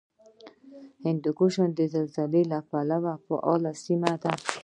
هندوکش 1.05 1.55
د 1.77 1.79
زلزلې 1.93 2.43
له 2.51 2.59
پلوه 2.69 3.13
فعاله 3.25 3.71
سیمه 3.83 4.11
ده 4.21 4.31